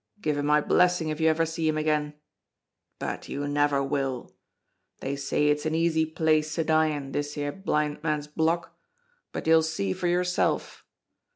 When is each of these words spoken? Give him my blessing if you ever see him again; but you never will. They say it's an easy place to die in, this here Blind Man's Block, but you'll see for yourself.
Give 0.19 0.35
him 0.35 0.47
my 0.47 0.61
blessing 0.61 1.09
if 1.09 1.21
you 1.21 1.27
ever 1.27 1.45
see 1.45 1.67
him 1.69 1.77
again; 1.77 2.15
but 2.97 3.29
you 3.29 3.47
never 3.47 3.83
will. 3.83 4.35
They 4.99 5.15
say 5.15 5.49
it's 5.49 5.63
an 5.67 5.75
easy 5.75 6.07
place 6.07 6.55
to 6.55 6.63
die 6.63 6.87
in, 6.87 7.11
this 7.11 7.35
here 7.35 7.51
Blind 7.51 8.01
Man's 8.01 8.25
Block, 8.25 8.75
but 9.31 9.45
you'll 9.45 9.61
see 9.61 9.93
for 9.93 10.07
yourself. 10.07 10.83